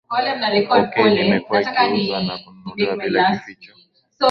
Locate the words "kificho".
3.31-3.73